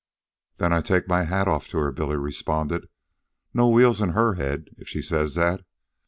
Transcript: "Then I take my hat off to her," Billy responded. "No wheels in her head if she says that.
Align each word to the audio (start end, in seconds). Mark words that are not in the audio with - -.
"Then 0.57 0.73
I 0.73 0.81
take 0.81 1.07
my 1.07 1.25
hat 1.25 1.47
off 1.47 1.67
to 1.67 1.77
her," 1.77 1.91
Billy 1.91 2.15
responded. 2.17 2.87
"No 3.53 3.69
wheels 3.69 4.01
in 4.01 4.13
her 4.13 4.33
head 4.33 4.69
if 4.79 4.87
she 4.87 4.99
says 4.99 5.35
that. 5.35 5.61